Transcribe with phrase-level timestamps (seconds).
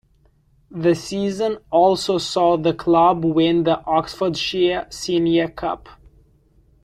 [0.71, 5.89] The season also saw the club win the Oxfordshire Senior Cup.